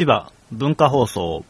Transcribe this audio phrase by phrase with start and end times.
[0.00, 1.44] 千葉文化放送。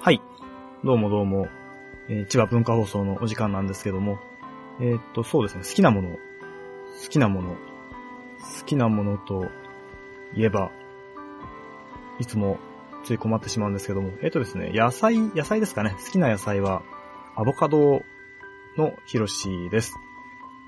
[0.00, 0.20] はい。
[0.82, 1.46] どうもどうも、
[2.08, 4.18] えー千葉文化放送のお時間なんですけども、
[4.80, 6.16] えーっと、そうですね、好きなもの、好
[7.08, 7.56] きなもの、好
[8.66, 9.44] きなものと
[10.34, 10.72] いえば、
[12.18, 12.58] いつも
[13.04, 16.82] つい困ってしまうんですけども、えーっとですね、野菜、野菜ですかね、好きな野菜は、
[17.36, 18.02] アボカド
[18.76, 19.96] のヒロシです。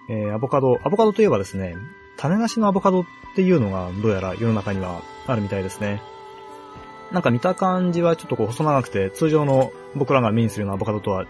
[0.09, 1.77] えーアボカド、アボカドといえばですね、
[2.17, 3.05] 種なしのアボカドっ
[3.35, 6.03] ていうのがどうやら世の中にはあるみたいですね。
[7.13, 11.25] なんか見た感じはちょっとこう細長くて、通常の僕らが目にするようなアボカドとは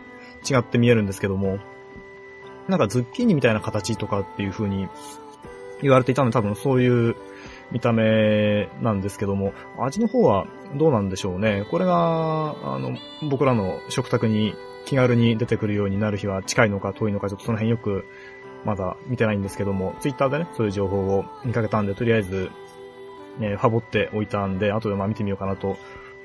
[0.48, 1.58] 違って見えるんですけども、
[2.68, 4.88] なんかズッキーニみたいな形とかっていう風に
[5.82, 7.16] 言われていたので多分そういう
[7.72, 11.64] 見た目なんですけども、味の方はどうなんでしょうね。
[11.70, 12.96] これが、あの、
[13.28, 18.04] 僕らの食卓に気軽に出てくるようになる日は近いのか遠いのかちょっとその辺よく
[18.64, 22.50] まだ見てないんですけども、ツイッターでね、そういう情報を見かけたんで、とりあえず、
[23.40, 25.76] えーファボっておいたんで、後でまあ見てみようかなと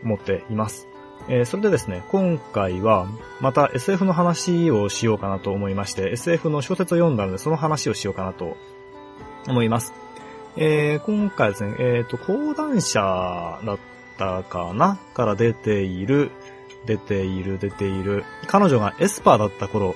[0.03, 0.87] 思っています。
[1.27, 3.07] えーそれでですね、今回は、
[3.41, 8.57] また SF の話をしようかなと思いまして、SF の小説を読んだので、その話をしようかなと
[9.47, 9.93] 思います。
[10.57, 13.79] えー今回ですね、えっ、と、講談社だっ
[14.17, 16.31] たかなから出ている、
[16.85, 19.95] 出ている、出ている、彼女がエスパーだった頃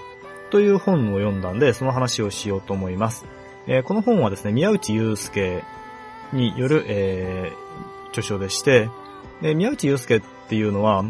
[0.50, 3.26] という本を読んだんで、その話をしようと思います。
[3.68, 5.64] えーこの本はですね、宮内祐介
[6.34, 7.70] による、えー
[8.10, 8.90] 著書でして、
[9.42, 11.06] で宮内祐介っていうのは、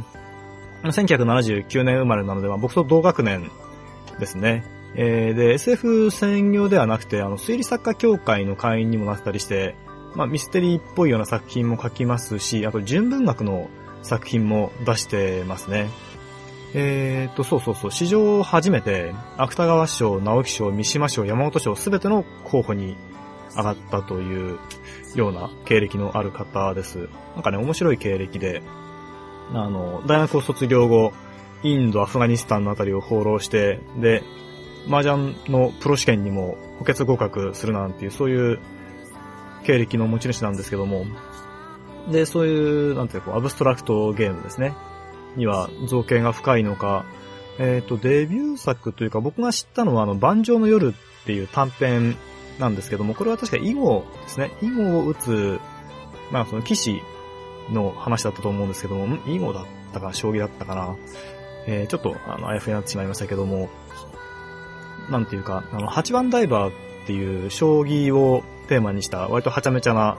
[0.84, 3.50] 1979年生まれなので、まあ、僕と同学年
[4.20, 4.66] ですね。
[4.96, 9.76] えーで、SF 専業ではなくて、あの、推理作家協会の会員にもなったりして、
[10.16, 13.70] まあ、ミステリーっぽいような作品も書きますし、あと、純文学の
[14.02, 15.90] 作品も出してますね。
[16.74, 22.96] えーと、そうそうそう、史上初めて、芥川賞、直木賞、三島賞、山本賞、すべての候補に
[23.56, 24.60] 上がったという
[25.16, 27.10] ような経歴のある方です。
[27.36, 28.62] なんかね、面白い経歴で、
[29.54, 31.14] あの、大学を卒業後、
[31.64, 34.24] インド、アフガニスタンのあたりを放浪して、で、
[34.88, 38.60] 麻雀のプロ試験にも補欠合格するなんていう、そういう
[39.64, 41.06] 経歴の持ち主なんですけども、
[42.12, 44.74] で、そういう、なんていうか、アブストラクトゲームですね。
[45.36, 47.06] には造形が深いのか、
[47.60, 52.16] えっ、と、デビュー作というか、僕が知ったのは、あの、盤上の夜っていう短編
[52.58, 54.52] なんですけども、これは確か囲碁ですね。
[54.62, 55.60] 囲碁を打つ、
[56.32, 57.02] まあ、その騎士
[57.70, 60.96] の話だったと思うんですけども、囲碁だったか、将棋だったかな。
[61.68, 63.70] えー、ちょっと、あの、あやふやになってしまいましたけども、
[65.10, 66.74] なんていうか、あの、八番ダイバーっ
[67.06, 70.18] ていう将棋をテーマにした、割とはちゃめちゃな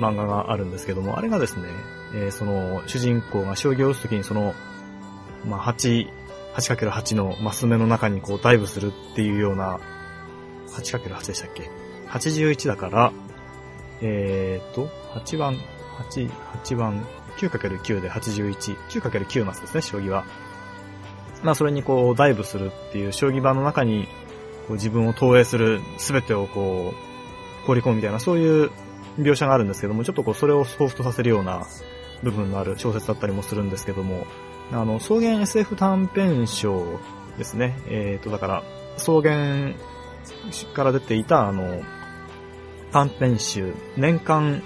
[0.00, 1.68] 漫画があるんですけども、あれがですね、
[2.14, 4.54] えーその、主人公が将棋を打つときにその、
[5.46, 6.10] まあ、8、
[6.54, 9.78] 8×8 のマス目の中にこうダイブするっていうような、
[10.70, 11.70] 8×8 でしたっけ
[12.08, 13.12] ?81 だから、
[14.00, 14.88] えーっと、
[15.20, 15.58] 8番、
[16.10, 16.30] 8、
[16.64, 17.06] 8番、
[17.36, 20.24] 9×9 で81、9×9 マスですね、将棋は。
[21.42, 24.08] まあ、それにこう、ダイブするっていう将棋盤の中に、
[24.66, 27.13] こう自分を投影する全てをこう、
[27.64, 28.70] 放り込むみたいな、そういう
[29.18, 31.66] 描写があるんですけども、ちょっとこう、それを彷彿とさせるような
[32.22, 34.26] 部分のある小説だったりもするんですけども、
[34.72, 37.00] あの、草原 SF 短編賞
[37.38, 37.78] ですね。
[37.86, 38.62] えっ、と、だから、
[38.96, 39.74] 草原
[40.74, 41.82] から出ていた、あの、
[42.92, 44.62] 短編集、年間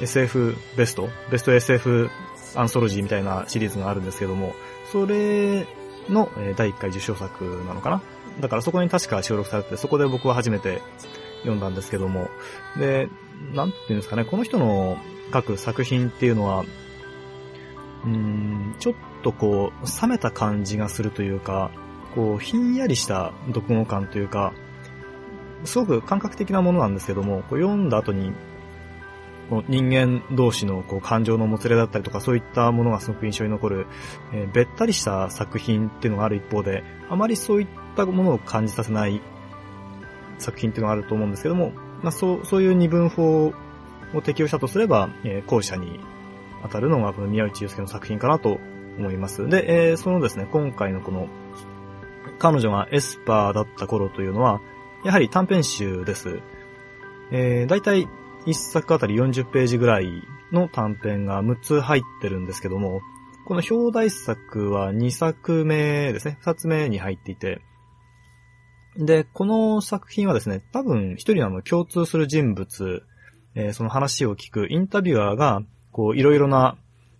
[0.00, 2.10] SF ベスト、ベスト SF
[2.54, 4.54] アンソロジーみたいなシリーズがあるんですけども、
[4.90, 5.66] それ
[6.08, 8.02] の第1回受賞作なのかな
[8.40, 10.80] だからそこに確か収録されて、そこで僕は初めて
[11.38, 12.28] 読んだんですけども、
[12.76, 13.08] で、
[13.54, 14.98] なんていうんですかね、この人の
[15.32, 16.64] 書く作品っていうのは、
[18.04, 21.70] うん、ちょっとこう、冷めた感じがするというか、
[22.14, 24.52] こう、ひんやりした読語感というか、
[25.64, 28.32] すごく感覚的なものなんですけども、こう読んだ後に、
[29.50, 33.86] こう人間同士のこう感情のもつれだったりとか、そういったものがすごく印象に残る、
[34.32, 39.20] えーべったりした作品っていうのがある一方で、あまりそういったものを感じさせない
[40.38, 43.52] 作品っていうのがあると思うんですけども、まあそう、そういう二分法
[44.14, 46.00] を適用したとすれば、えー後者に
[46.62, 48.58] 当たるのがこの宮内祐介の作品かなと
[48.98, 49.48] 思います。
[49.48, 51.28] で、えーそのですね、今回のこの、
[52.38, 54.60] 彼女がエスパーだった頃というのは、
[55.04, 56.40] やはり短編集です。
[57.30, 58.08] えー、だいたい
[58.46, 63.02] 1作あたり40ページぐらいの短編が6つ入ってるんですけども、
[63.44, 67.62] この表題作は2作目ですね、2つ目に入っていて、
[68.96, 73.02] で、この作品はですね、多分一人のあの共通する人物、
[73.54, 75.62] えーその話を聞くインタビュアーが、
[75.92, 76.76] こう、いろいろな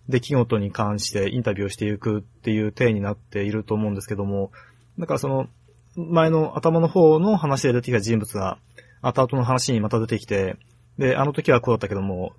[0.08, 4.50] 出来事に関してインタビューをしていくっていう体になっていると思うんですけども、
[4.98, 5.48] だからその、
[5.96, 8.58] 前の頭の方の話で出てきた人物が、
[9.02, 10.56] 後々の話にまた出てきて、
[10.98, 12.32] で、あの時はこうだったけども、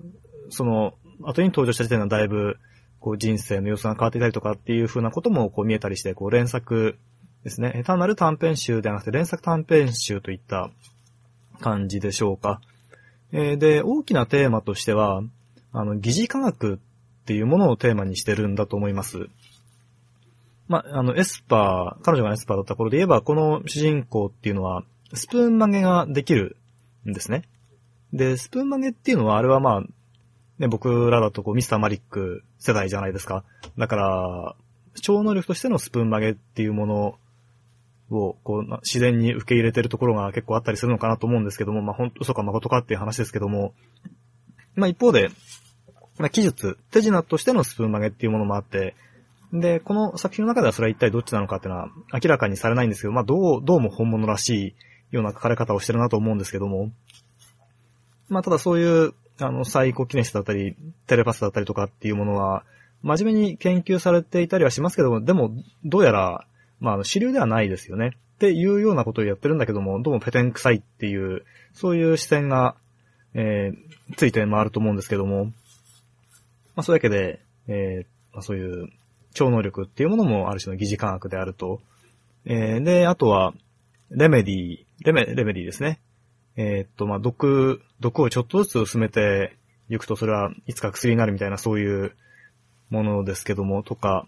[0.50, 2.58] その、後に登場した時点ではだいぶ、
[3.00, 6.98] こう人生の様子が変わっていたりとかっていう風なこともこう見えたりして、こう連作
[7.44, 7.84] ですね。
[7.86, 10.70] 単なる短編集ではなくて連作短編集といった
[11.60, 12.62] 感じでしょうか。
[13.32, 15.22] えー、で、大きなテーマとしては、
[15.72, 16.78] あの、疑似科学っ
[17.26, 19.28] ていうものをテーマにしてるんだと思います。
[20.68, 24.84] まあ、あの、エスパー、彼女がエスパーだった頃で言えば、この主人公っていうのは、
[25.14, 26.58] スプーン曲げができる
[27.08, 27.44] んですね。
[28.14, 29.82] で、スプーン曲げっていうのは、あれはまあ、
[30.60, 33.44] ね、僕らだとこう、ミスターマリック世代じゃないですか。
[33.78, 34.56] だから、
[35.02, 37.20] 超能力としてのスプーン曲げっていうもの
[38.12, 43.74] を、こう、自然に受け入れてるところが結構あったりするのかなと思うんですけども、まあ、本当、嘘か誠かっていう話ですけども、
[44.76, 45.30] まあ、一方で、
[46.18, 48.96] まあ、技術、手品としてのスプーン曲げっていうものもあって、
[49.54, 54.76] で、この作品の中ではそれは一体どっちなのかっていうのは明らかにされないんですけど、まあ、どう、どうも本物らし
[55.12, 56.92] いような書かれ方をしてるなと思うんですけども、
[58.28, 60.76] まあ、ただそういう、あの、サイコキネスだったり、
[61.08, 62.64] テレパスだったりとかっていうものは、
[63.02, 65.52] 真面目に研究されていたりはしますけども、でも、
[65.86, 66.46] どうやら、
[66.80, 68.12] まあ、主流ではないですよね。
[68.36, 72.76] っていうようなことをやってるんだけども、どうもペテン臭いっていう、そういう視線が、
[73.34, 75.52] えー、ついて回ると思うんですけども、ま
[76.78, 78.90] あ、そういうわけで、えー、まあ、そういう
[79.34, 81.82] 超能力っていうものもある種の疑似科学であると。
[82.46, 83.54] えー、で、あとは、
[84.10, 86.00] レメディ、レメ、レメディですね。
[86.56, 89.56] えー、っと、まあ、毒、毒をちょっとずつ薄めて
[89.90, 92.14] いくと、それはいつか薬になるみたいなそういう
[92.90, 94.26] ものですけども、とか、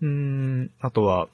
[0.00, 1.28] うん、あとは、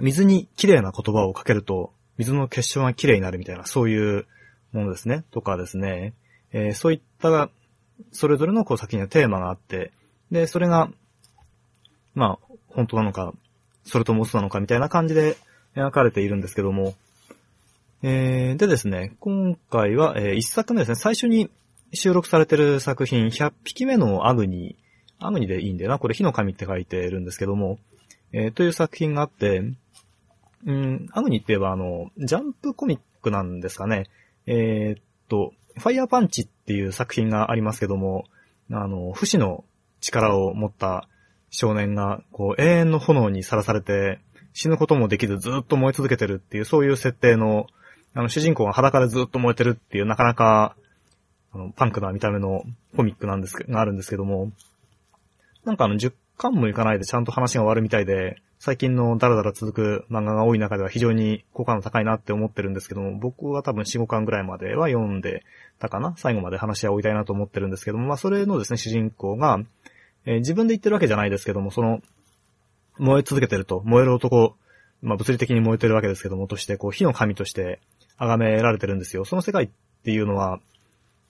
[0.00, 4.26] 水に綺麗な言葉をかけると、水の結晶が綺麗になるみたいな、そういう
[4.72, 5.24] ものですね。
[5.30, 6.14] とかですね。
[6.52, 7.50] えー、そういった、
[8.12, 9.92] それぞれのこう先にはテーマがあって、
[10.30, 10.90] で、それが、
[12.14, 13.32] まあ、本当なのか、
[13.84, 15.36] それとも嘘なのかみたいな感じで
[15.74, 16.94] 描かれているんですけども、
[18.02, 21.50] えー、でですね、今回は、えー、一作目ですね、最初に
[21.92, 24.87] 収録されてる作品、100匹目のアグニー
[25.20, 25.98] アグニでいいんだよな。
[25.98, 27.78] これ火の神って書いてるんですけども、
[28.32, 29.62] えー、という作品があって、
[30.66, 34.04] うん、アグニって言えばあの、ジャンプコミックなんですかね。
[34.46, 38.24] えー、っと、ファイヤーパンチっていう作品がありますけども、
[38.70, 39.64] あの、不死の
[40.00, 41.08] 力を持った
[41.50, 44.20] 少年が、こう、永遠の炎にさらされて、
[44.52, 47.66] 死ぬこともできずずっと燃え続けてるっていう、そういう設定の、
[48.14, 50.74] あの、主人公が裸でずっと燃えてるっていう、なかなか、
[51.52, 52.64] あの、パンクな見た目の
[52.96, 54.50] コミックなんですがあるんですけども、
[55.68, 65.44] なんかあの、10巻もいかないでちゃんと話が終わるみたいで、最近のダラダラ続く漫画が多い中では非常に好感度高いなって思ってるんですけども、僕は多分4、5巻ぐらいまでは読んで
[65.78, 66.14] たかな？
[66.16, 69.60] 最後まで話は終いたいなと思ってるんですけども、まあそれのですね、主人公が、
[70.24, 72.00] えー、自分で言ってるわけじゃないですけども、その、
[72.96, 74.56] 燃え続けてると、燃える男、
[75.02, 77.80] まあ物理的に燃えてるわけですけども、として、こう、火の神として
[78.18, 79.26] 崇められてるんですよ。
[79.26, 79.68] その世界っ
[80.02, 80.58] ていうのは、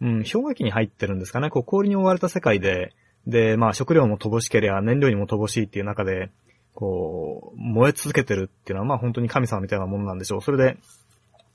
[0.00, 1.50] うん、氷河期に入ってるんですかね？
[1.50, 2.94] こう、氷に覆われた世界で、
[3.28, 6.30] で、まあ食料も乏しければ燃料にも乏しいっていう中で、
[6.75, 10.40] こう、燃え続けてるっていうのはまあ本当に神様みたいなものなんでしょう。
[10.40, 10.78] それで、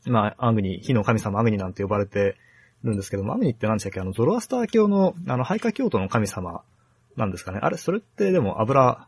[0.06, 2.36] まあアグニ、火の神様アグニなんて呼ばれて
[2.84, 4.02] るんですけども、アグニって何でしたっけ？
[4.02, 6.62] あの、ゾロアスター教の、あの、廃下教徒の神様
[7.16, 7.60] なんですかね。
[7.62, 9.08] あれ、それってでも油、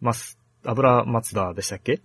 [0.00, 2.00] マス、油松田でしたっけ？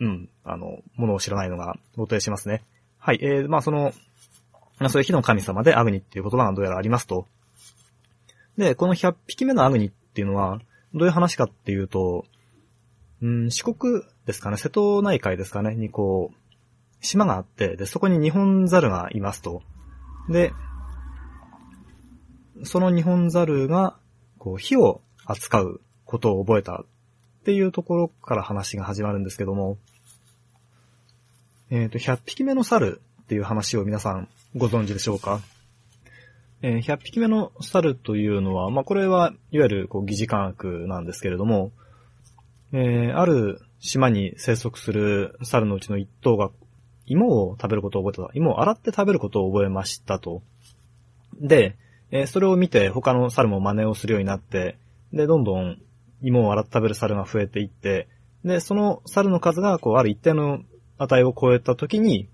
[0.00, 0.28] うん。
[0.44, 2.62] あの、ものを知らないのが露呈しますね。
[2.98, 3.20] はい。
[3.22, 3.92] えー、まあその、
[4.88, 7.26] そういう火の神様でアグニっていう言葉がどうやらありますと。
[8.58, 10.60] で、この100匹目のアグニっていうのは、
[10.94, 12.24] どういう話かっていうと、
[13.22, 16.36] うん、四国ですかね、瀬戸内海ですかね、にこう、
[17.00, 19.62] 島があって、で、そこに日本猿がいますと。
[20.28, 20.52] で、
[22.64, 23.96] その日本猿が、
[24.38, 26.84] こう、火を扱うことを覚えたっ
[27.44, 29.78] ていうところから話が始まるんですけども、
[31.70, 35.40] えっ、ー、と、100匹目の猿っていう話を皆さんご存知でしょうか？
[36.62, 41.72] えー、100匹目の猿というのは、まあ、これはいわゆるこう疑似科学なんですけれども、
[42.72, 46.50] えー、ある島に生息する猿のうちの一頭が
[47.06, 48.32] 芋を食べることを覚えた。
[48.34, 50.42] 芋を洗って食べることを覚えましたと。
[51.40, 51.76] で、
[52.10, 54.78] えー、それを見て他の猿も真似をするようになって、
[55.12, 55.78] で、どんどん
[56.22, 58.08] 芋を洗って食べる猿が増えていって、
[58.44, 60.60] で、その猿の数がこうある一定の
[60.98, 62.28] 値を超えた時に、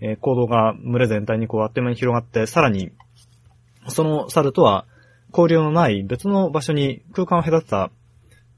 [0.00, 2.90] えー、行動が群れ全体にこうあっという間に広がって、さらに
[3.90, 4.86] その猿とは
[5.30, 7.90] 交流のない別の場所に空間を隔てた、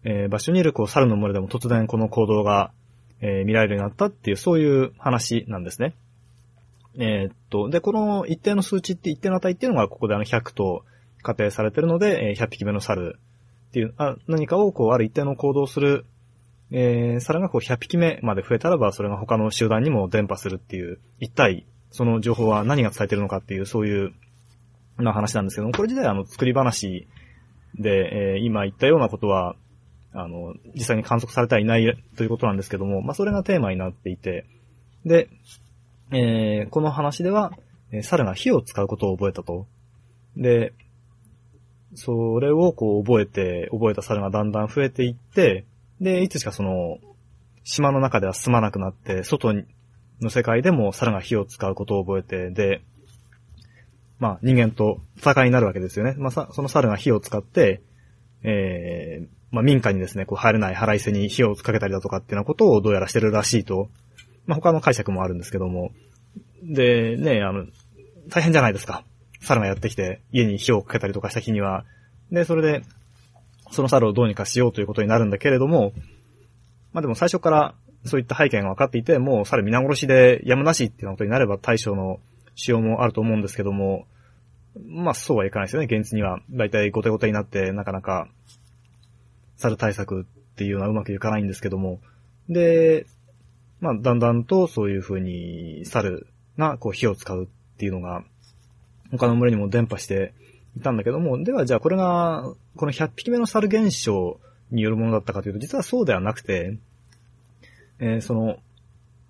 [0.05, 2.73] えー、場所にいるこう猿の群れでも突然この行動が、
[3.21, 5.95] えー、見られるようになったっていうそういう話なんですね。
[6.99, 10.85] えー、っと、で、この一定の数値って一定の値っていうのがここであの100と
[11.23, 13.19] 仮定されてるので、え100匹目の猿
[13.69, 16.05] っていう、あ何かをこう、ある一定の行動をする、
[16.73, 24.13] えー、猿がこう100匹目まで増えたらば、それが他の集団にも伝播するっていう、一体、その情報は何が伝えてるのかっていう、そういう、
[25.05, 27.07] な話なんですけども、これ自体はあの、作り話
[27.79, 29.57] で、えー今言ったようなことは、
[30.13, 34.47] あの、実際に観測されてはいないということなんですけども、まあ、それがテーマになっていて、
[35.05, 35.29] で、
[36.13, 37.53] えーこの話では、
[37.93, 39.67] え猿が火を使うことを覚えたと。
[40.37, 40.73] で、
[41.95, 45.65] それをこう覚えて、覚えた猿がだんだん増えていって、
[46.01, 46.99] で、いつしかその、
[47.65, 49.53] 島の中では住まなくなって、外
[50.21, 52.83] の世界でも猿が火を使うことを覚えて、で、
[54.21, 56.15] まあ人間と戦いになるわけですよね。
[56.19, 57.83] まあさ、その猿が火を使って、
[58.43, 63.89] えー、まあ民家にですね、こう入れない腹いせに火をかけたりだとかっていうようなことをどうやらしてるらしいと。
[64.47, 65.91] まあ他の解釈もあるんですけども。
[66.63, 67.67] で、ね、あの、
[68.29, 69.05] 大変じゃないですか。
[69.41, 71.85] 猿がやってきて、家に火をかけたりとかした日には。
[72.31, 72.83] で、それで、
[73.71, 75.93] その猿をどうにかしようということになるんだけれども、
[76.93, 77.75] まあでも最初から
[78.05, 82.21] そういった背景が分かっていて、もう猿皆殺しでやむなしっていうようなことになれば対処の
[82.61, 84.07] 仕様もあると思うんですけども、
[84.87, 85.89] まあそうはいかないですよね。
[85.91, 86.41] 現実には。
[86.51, 88.29] だいたいゴテゴテになって、なかなか、
[89.57, 90.25] 猿対策っ
[90.57, 92.01] ていうのはうまくいかないんですけども。
[92.51, 93.07] で、
[93.81, 96.27] まあだんだんとそういう風に猿
[96.59, 97.47] がこう火を使うっ
[97.79, 98.25] ていうのが、
[99.11, 100.35] 他の群れにも伝播して
[100.77, 102.45] いたんだけども、ではじゃあこれが、
[102.77, 104.39] この100匹目の猿現象
[104.71, 106.77] によるものだったかというと、実はそうではなくて、
[107.99, 108.59] えーその、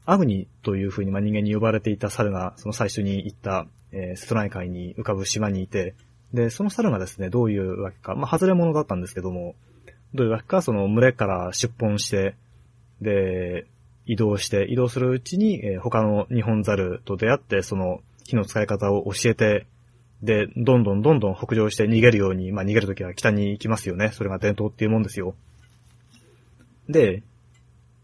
[0.07, 5.95] アグニという風にまあ人間に呼ばれていた猿が、その最初に行った、えー瀬戸内海に浮かぶ島にいて、
[6.33, 9.55] で、その猿がですね、どういうわけか、まあ、外れ者だったんですけども、
[10.15, 12.37] どういうわけか、その群れから出奔して、
[13.01, 13.67] で、
[14.07, 19.67] 移動して、移動するうちに、えー他の日本猿と出会って、その火の使い方を教えて、
[20.23, 24.11] で、どんどんどんどん北上して逃げるように、まあ逃げるときは北に行きますよね。
[24.13, 25.35] それが伝統っていうもんですよ。
[26.89, 27.23] で、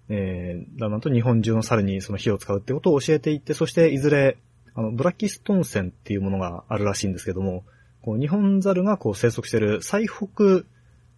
[0.09, 4.39] えー、だんだんと日本中の猿にその火を使うってことを教えていって、そしていずれ、
[4.75, 7.65] あの、ブラキストン線っていうものがあるらしいんですけども、
[8.03, 10.65] こう日本猿がこう生息してる最北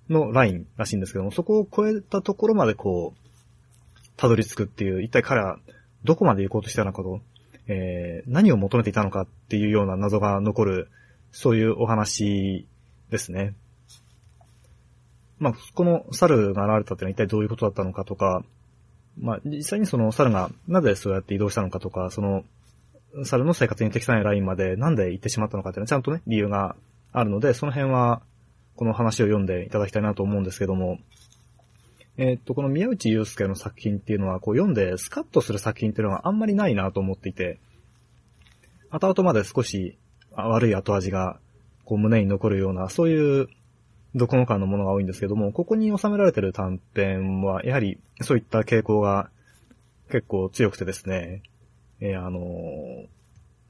[0.08, 5.58] のラインらしいんですけども、そこを越えたところまでこう、たどり着くっていう、一体彼は
[6.04, 7.20] どこまで行こうとしたのかと、
[7.66, 10.90] えー、何を求めていたのかっていうような謎が残る、
[11.30, 12.66] そういうお話
[13.10, 13.54] ですね。
[15.38, 18.44] まあ、この猿が現れたってのは一体どういうことだったのかとか、
[19.20, 22.44] まあ、実際にその猿がなぜそうやって移動したのかとか、その、
[23.24, 26.76] 猿の生活に適さないラインまでなんで行ってしまったのかっていうのはちゃんとね、理由が
[27.12, 28.22] あるので、その辺は、
[28.76, 30.98] この話を読んでいただきたいなと思うんですけども、
[32.16, 37.58] えっと、この宮内祐介の作品っていうのは、こう読んでスカッとする作品っていうのがあんまりないなと思っていて、
[38.90, 39.98] 後々まで少し
[40.32, 41.38] 悪い後味が、
[41.84, 43.48] こう胸に残るような、そういう
[44.14, 49.30] 読後感のものが多いんですけども、ここに収められてる短編は、やはりそういった傾向が
[50.10, 51.42] 結構強くてですね、
[52.00, 53.06] えーあのー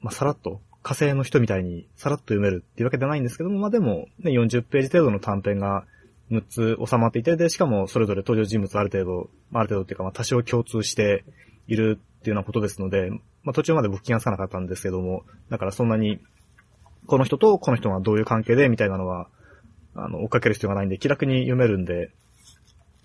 [0.01, 5.85] まあ、さらっと、火星の人みたいにさらっと読めるっていうわけではないんですけども、まあ、でも、ね、40ページ程度の短編が
[6.31, 11.25] 6つ収まっていて、で、しかもそれぞれ登場人物ある程度、ある程度っていうか、ま、多少共通して
[11.67, 13.09] いるっていうようなことですので、
[13.43, 16.19] まあ、途中まで僕気がつかなかったんですけども、だからそんなに、
[17.07, 19.27] この人とこの人がどういう関係でみたいなのは、
[19.95, 22.11] あの、追っかける必要がないんで、気楽に読めるんで、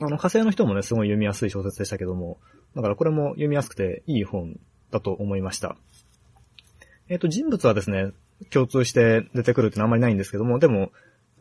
[0.00, 2.38] あの、火星の人もね、すごい読みやすい小説でしたけども、
[2.74, 4.58] だからこれも読みやすくていい本
[4.90, 5.76] だと思いました。
[7.08, 8.12] えっ、と、人物はですね、
[8.50, 10.90] 共通して出てくるってのはあんまりないんですけども、でも、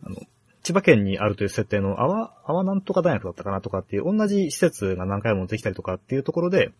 [0.03, 0.17] あの、
[0.63, 6.71] 千葉県にあるという設定の、阿波、阿波なんとか大学だったかなとかっていう、同じ施設が何回もできたりとかっていうところで、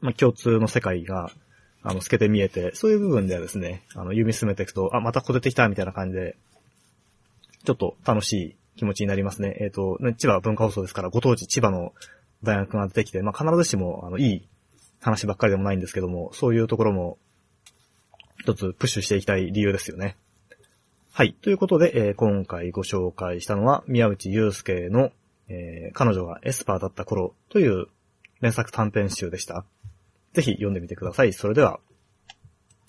[0.00, 1.30] まあ、共通の世界が、
[1.82, 6.36] あの、透けて見えて、そういう部分ではですね、あの、読み進めていくと、あ、またこ出てきたみたいな感じで、
[7.64, 9.56] ちょっと楽しい気持ちになりますね。
[9.60, 11.92] えっ、と、ね千葉文化放送ですから、ご当地千葉の
[12.42, 14.48] 大学が出てきて、まあ、必ずしも、あの、いい
[15.00, 17.18] 話ばっかりでもないんですけども、そういうところも、
[18.38, 20.16] 一つプッシュしていきたい理由ですよね。
[21.12, 21.32] はい。
[21.32, 25.12] ということで、えー今回ご紹介したのは、宮内祐介の、
[25.48, 27.86] えー彼女がエスパーだった頃という
[28.40, 29.64] 連作短編集でした。
[30.32, 31.32] ぜひ読んでみてください。
[31.32, 31.80] それでは、